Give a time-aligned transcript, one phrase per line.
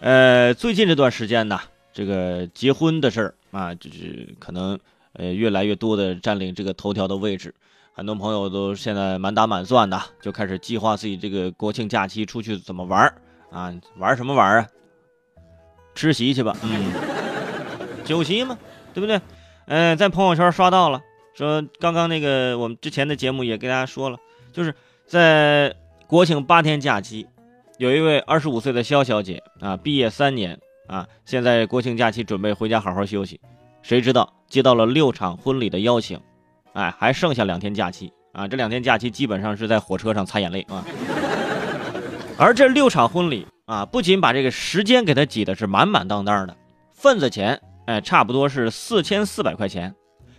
[0.00, 1.58] 呃，最近这段时间呢，
[1.92, 4.78] 这个结婚的事儿啊，就是可能
[5.14, 7.54] 呃越来越多的占领这个头条的位置。
[7.92, 13.14] 很多朋友都现在满打满算的就开始计划自己这个国庆假期出去怎么玩儿
[13.50, 13.72] 啊？
[13.96, 14.68] 玩什么玩啊？
[15.94, 16.92] 吃席去吧，嗯，
[18.04, 18.58] 酒席嘛，
[18.92, 19.18] 对不对？
[19.64, 21.00] 嗯，在朋友圈刷到了，
[21.34, 24.18] 说刚刚那个我们之前的节目也跟大家说了，
[24.52, 24.74] 就是
[25.06, 25.74] 在
[26.06, 27.26] 国庆八天假期，
[27.78, 33.38] 有一位二十五岁的肖小姐啊，毕业三年啊，现在国庆假期准备回家好好休息，
[33.82, 36.18] 谁知道接到了六场婚礼的邀请。
[36.72, 38.48] 哎，还剩下两天假期啊！
[38.48, 40.84] 这两天假期基本上是在火车上擦眼泪啊。
[42.38, 46.56] 而这六场婚礼啊，不仅把这个时间给他挤的是满满当当的，
[46.92, 49.94] 份子钱哎，差不多是四千四百块钱。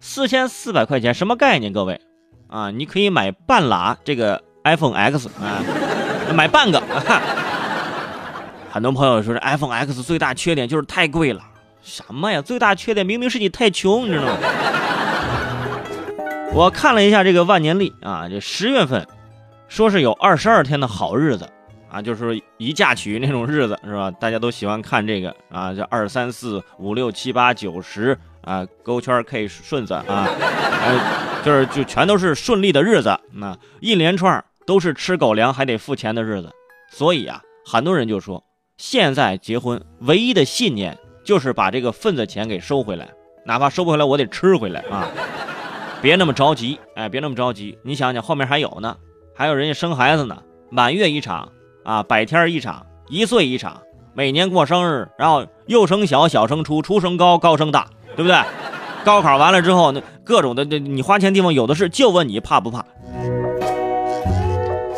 [0.00, 1.72] 四千四百块钱什么概念？
[1.72, 2.00] 各位
[2.48, 5.62] 啊，你可以买半拉这个 iPhone X 啊，
[6.32, 6.82] 买半个。
[8.70, 11.40] 很多朋友说，这 iPhone X 最大缺点就是太贵了。
[11.82, 12.40] 什么呀？
[12.42, 14.36] 最大缺点明明是你太穷，你知道吗？
[16.52, 19.06] 我看了一下这个万年历啊，这十月份，
[19.68, 21.48] 说是有二十二天的好日子
[21.90, 24.10] 啊，就是一嫁娶那种日子是吧？
[24.10, 31.00] 大家都喜欢看这个啊，这二三四五六七八九十啊，勾圈 K 顺子啊，呃，
[31.44, 36.50] 就是就全都是顺利的日子，那一连串都是吃狗粮还得付钱的日子，
[36.90, 38.42] 所以啊，很多人就说，
[38.76, 43.08] 现在结婚唯一的信念就是把这个份子钱给收回来，
[43.44, 45.08] 哪怕收不回来，我得吃回来啊。
[46.02, 47.78] 别那么着急，哎，别那么着急。
[47.82, 48.96] 你想想，后面还有呢，
[49.34, 51.50] 还有人家生孩子呢，满月一场
[51.84, 53.82] 啊，百天一场，一岁一场，
[54.14, 57.86] 每年过生日，然后幼升小，小升初，初升高，高升大，
[58.16, 58.38] 对不对？
[59.04, 62.84] 高考完了之后，那各种的，那你花钱地方有的是，就问你怕不怕？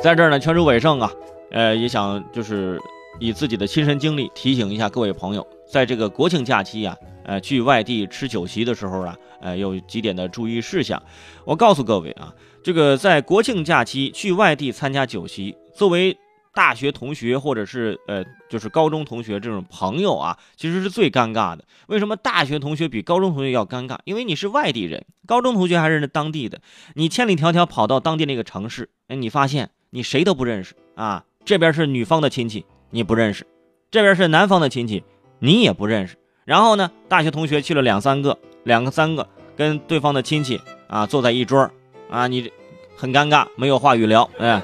[0.03, 1.09] 在这儿呢，劝说伟盛啊，
[1.53, 2.81] 呃，也想就是
[3.21, 6.97] 以自己的亲身经历提醒一下各位朋友，在这个国庆假期呀。
[7.25, 11.01] 呃，去外地吃酒席的时候啊，呃，有几点的注意事项。
[11.45, 12.35] 我告诉各位啊，
[12.65, 16.19] 这个在国庆假期去外地参加酒席，作为
[16.53, 21.65] 大学同学或者是呃，就是高中同学这种朋友啊，其实是最尴尬的。
[21.87, 23.97] 为什么大学同学比高中同学要尴尬？
[24.05, 26.61] 因为你是外地人，高中同学还是那当地的，
[26.97, 31.25] 你千里迢迢跑到当地那个城市，哎，你发现你谁都不认识啊。
[31.45, 33.45] 这边是女方的亲戚，你不认识；
[33.91, 35.05] 这边是男方的亲戚，
[35.39, 36.17] 你也不认识。
[36.47, 41.71] 然后呢，大学同学去了两三个，两个三个，跟对方的亲戚啊坐在一桌
[42.09, 42.51] 啊，你
[42.97, 44.63] 很尴尬，没有话语聊，哎。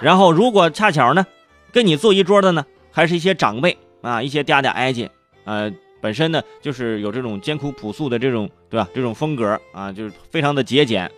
[0.00, 1.24] 然后如果恰巧呢，
[1.72, 5.10] 跟你坐一桌的呢，还是一些长辈啊，一些嗲嗲挨姐，
[5.44, 8.88] 呃，本身呢就是有这种艰苦朴素的这种，对吧？
[8.92, 11.10] 这种风格啊，就是非常的节俭。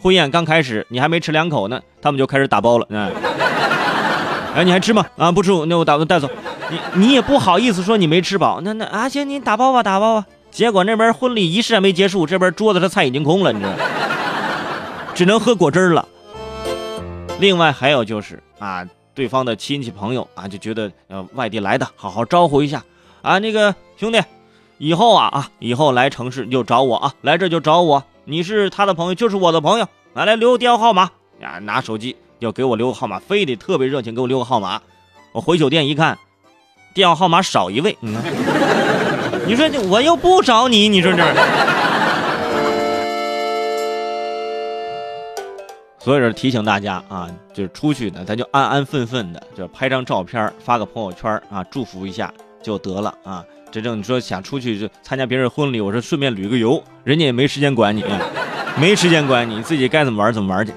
[0.00, 3.10] 婚宴刚开始，你还没吃两口呢，他们就开始打包了，哎。
[4.54, 5.04] 哎，你还吃吗？
[5.16, 6.28] 啊，不吃，那我打算带走。
[6.70, 10.26] 你你也不好意思说你没吃饱，那那啊行，你打包吧，打包吧。
[10.50, 13.72] 结果那边婚礼仪式还没结束，这边桌子上菜已经空了，你知道，
[15.14, 16.08] 只能喝果汁了。
[17.38, 18.84] 另外还有就是啊，
[19.14, 22.82] 对方的亲戚朋友啊就觉得呃外地来的，好好招呼一下
[23.22, 23.38] 啊。
[23.38, 24.20] 那个兄弟，
[24.78, 28.02] 以后啊啊以后来城市就找我啊，来这就找我。
[28.30, 34.82] 你是他的朋友，就是我的朋友，来来留个电话号码呀，拿手机要给我留个号码，非得特别热情给我留个号码。
[35.32, 36.18] 我回酒店一看。
[36.92, 38.14] 电话号码少一位，嗯，
[39.46, 41.22] 你说我又不找你，你说这，
[45.98, 52.30] 所以说提醒大家啊，就是出去呢，咱就安安分分的，就拍张照片发个朋友圈啊，祝福一下
[52.62, 53.44] 就得了啊。
[53.70, 58.04] 真正你说想出去就参加别人婚礼，我说顺便旅个游，人家也没时间管你，
[58.80, 60.72] 没时间管你，自己该怎么玩怎么玩去。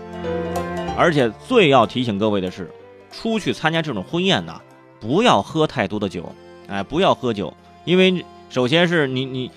[0.97, 2.69] 而且最要提醒各位的是，
[3.11, 4.59] 出去参加这种婚宴呢。
[4.99, 6.31] 不要喝太多的酒，
[6.67, 7.51] 哎，不要喝酒，
[7.85, 9.49] 因为首先是你你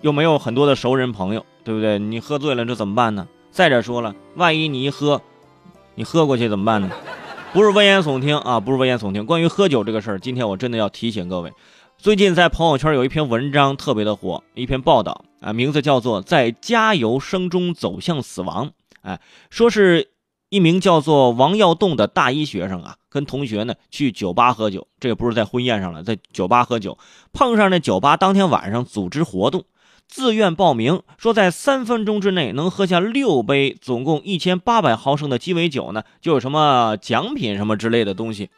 [0.00, 1.98] 又没有很多的熟人朋友，对不对？
[1.98, 3.28] 你喝醉了这怎么办呢？
[3.50, 5.20] 再者说了，万一你一喝，
[5.94, 6.90] 你喝过去怎么办呢？
[7.52, 9.26] 不是危言耸听啊，不是危言耸听。
[9.26, 11.52] 关于喝酒这个事儿，今天我真的要提醒各位，
[12.00, 18.66] 最近在朋友圈有一篇文章特别的火，一篇报道啊，名字叫做《在加油声中走向死亡》，
[19.02, 20.10] 哎，说是。
[20.50, 26.96] 一名叫做王耀栋的大一学生啊，跟同学呢去酒吧喝酒，这也不是在婚宴上了，在酒吧喝酒，
[27.34, 29.64] 碰上那酒吧当天晚上组织活动，
[30.06, 38.48] 自愿报名，说在三分钟之内能喝下六杯，总共一千八百毫升的鸡尾酒呢，就有什么奖品什么之类的东西。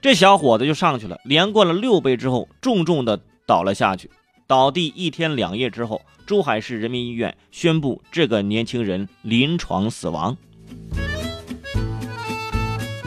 [0.00, 4.08] 这小伙子就上去了，连灌了六杯之后，重重的倒了下去，
[4.46, 10.36] 倒地一天两夜之后，珠海市人民医院宣布这个年轻人临床死亡。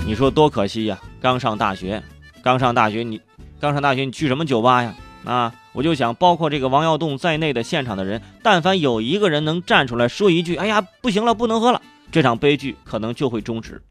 [0.06, 1.00] 你说多可惜呀！
[1.22, 2.04] 刚上大学，
[2.44, 3.22] 刚上大学，你
[3.62, 4.94] 刚上大学你去什么酒吧呀？
[5.24, 13.82] 啊，我就想，包括这个王耀栋在内的现场的人，但凡有一个人能站出来说一句：“哎呀，不行了，不能喝了”，这场悲剧可能就会终止。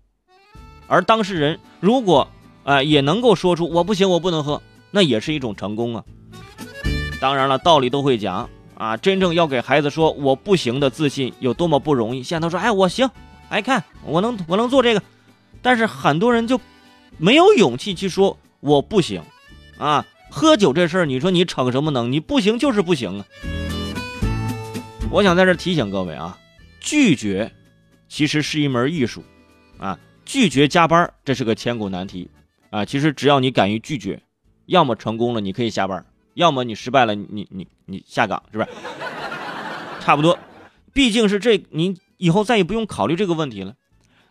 [0.87, 2.29] 而当事人如果
[2.71, 4.63] 啊也能够说出“我不行，我不能喝”，
[4.93, 6.05] 那也是一种成功啊。
[7.21, 12.23] 当然了，道理都会讲啊，真正要给孩子说“我不行”的自信有多么不容易。
[12.23, 13.11] 现在都说：“哎，我行，
[13.49, 15.03] 哎，看我能，我能做这个。”
[15.61, 16.61] 但是很多人就
[17.19, 19.21] 没有勇气去说“我不行”，
[19.77, 20.07] 啊。
[20.33, 22.13] 喝酒这事儿，你说你逞什么能？
[22.13, 23.27] 你不行就是不行啊！
[25.11, 26.39] 我想在这提醒各位啊，
[26.79, 27.51] 拒绝
[28.09, 29.25] 其实是一门艺术
[29.77, 29.99] 啊。
[30.25, 32.31] 拒绝加班，这是个千古难题
[32.71, 32.85] 啊。
[32.85, 34.23] 其实只要你敢于拒绝，
[34.67, 38.71] 要么成功了你可以下班，要么你失败了你你你下岗，是不是？
[40.01, 40.39] 差不多，
[40.93, 43.75] 毕竟是这，你以后再也不用考虑这个问题了。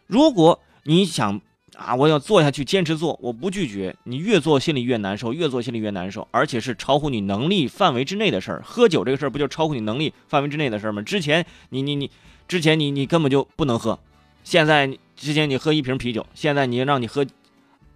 [0.08, 1.42] 如果你想。
[1.78, 1.96] 啊！
[1.96, 3.96] 我要做下去，坚持做，我不拒绝。
[4.04, 8.62] 你越做心里越难受，越做心里越难受，而且是超乎你能力范围之内的事儿。
[8.66, 11.02] 喝酒这个事儿不就超乎你能力范围之内的事儿吗？
[11.02, 12.12] 之前你你你，
[12.50, 13.98] 之前你你根本就不能喝，
[14.44, 17.26] 现在之前你喝一瓶啤酒，现在你让你喝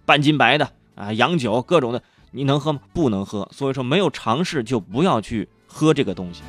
[0.04, 2.80] 半斤白的啊，洋酒各种的，你能喝吗？
[2.92, 3.48] 不能喝。
[3.52, 6.42] 所以说，没有尝试就不要去喝这个东西。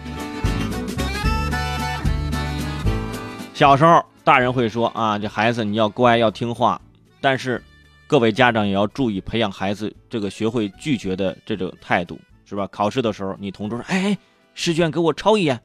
[3.54, 6.80] 小时候，大人会说啊，这孩子你要乖，要听话。
[7.22, 7.63] 但是，
[8.07, 12.68] 各位家长也要注意培养孩子这个学会拒绝的这种态度，是吧？
[12.68, 14.18] 考试的时候，你同桌说：“哎，
[14.54, 15.60] 试卷给我抄一眼。”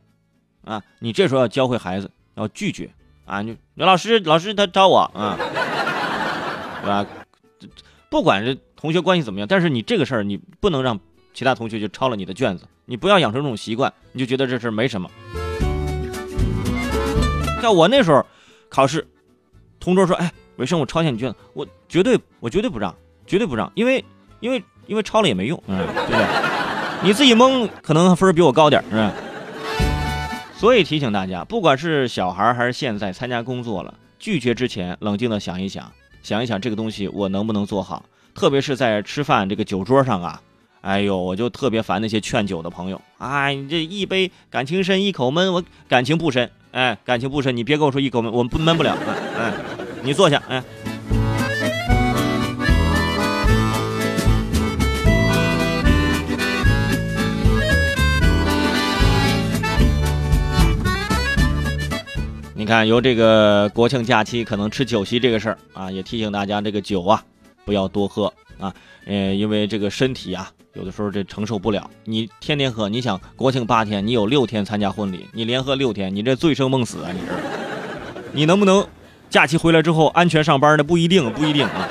[0.64, 2.90] 啊，你这时候要教会孩子要拒绝
[3.25, 3.40] 啊！
[3.40, 5.38] 你老师，老师他抄我啊，
[6.82, 7.06] 是吧？
[8.08, 10.98] 不管是同学关系怎么样，但是你这个事儿你不能让
[11.32, 15.10] 其他同学就抄了你的卷子，你不要养成这种习惯，你就觉得这事儿没什么。
[17.60, 18.24] 像我那时候
[18.68, 19.06] 考试，
[19.78, 21.36] 同桌说：“哎。”伟生我抄下你卷子？
[21.54, 22.94] 我绝对，我绝对不让，
[23.26, 24.04] 绝对不让，因为，
[24.40, 26.26] 因为，因为抄了也没用，嗯，对不对？
[27.02, 29.10] 你自己蒙，可能分比我高点，是吧？
[30.54, 35.90] 所以提醒大家，不管是小孩还是现在参加工作了，拒绝之前冷静的想一想，
[36.22, 38.05] 想一想这个东西我能不能做好。
[38.34, 40.40] 特别是在吃饭这个酒桌上啊，
[40.82, 43.00] 哎呦，我就特别烦那些劝酒的朋友。
[43.19, 48.96] 啊，你这一杯感情深，一口闷，我感情不深，哎，感情不深，你别跟我说一口闷，我们不闷不了，
[49.38, 49.52] 哎。
[50.02, 50.62] 你坐下，哎。
[62.70, 67.20] 看，由这个国庆假期可能吃酒席这个事儿啊，也提醒大家，这个酒啊
[67.64, 68.72] 不要多喝啊，
[69.06, 71.90] 呃，因为这个身体啊有的时候这承受不了。
[72.05, 77.11] 你天天喝，你想国庆八天，你有六天参加婚礼，你连喝六天，你这醉生梦死啊！
[77.12, 77.34] 你这，
[78.31, 78.87] 你能不能？
[79.28, 81.88] 假期回来之后安全上班呢不一定，不一定啊。